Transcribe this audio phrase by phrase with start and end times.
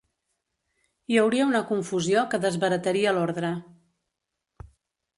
[1.11, 3.55] Hi hauria una confusió que desbarataria l'ordre